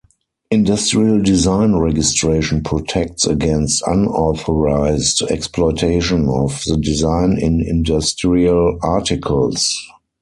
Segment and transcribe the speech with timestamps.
[0.49, 9.77] Industrial design registration protects against unauthorized exploitation of the design in industrial articles.